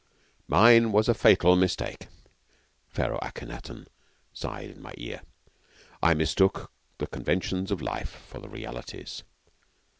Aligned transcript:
'Mine 0.47 0.91
was 0.91 1.07
a 1.07 1.13
fatal 1.13 1.55
mistake,' 1.55 2.07
Pharaoh 2.89 3.19
Ahkenaton 3.21 3.85
sighed 4.33 4.71
in 4.71 4.81
my 4.81 4.95
ear,' 4.97 5.21
I 6.01 6.15
mistook 6.15 6.71
the 6.97 7.05
conventions 7.05 7.69
of 7.69 7.83
life 7.83 8.09
for 8.09 8.39
the 8.39 8.49
realities.' 8.49 9.23